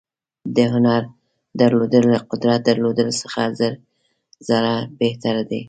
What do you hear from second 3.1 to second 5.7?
څخه زر ځله بهتر دي.